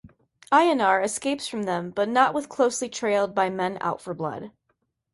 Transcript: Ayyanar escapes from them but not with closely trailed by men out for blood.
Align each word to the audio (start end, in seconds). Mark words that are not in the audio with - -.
Ayyanar 0.51 1.03
escapes 1.03 1.47
from 1.47 1.61
them 1.61 1.91
but 1.91 2.09
not 2.09 2.33
with 2.33 2.49
closely 2.49 2.89
trailed 2.89 3.35
by 3.35 3.51
men 3.51 3.77
out 3.81 4.01
for 4.01 4.15
blood. 4.15 4.49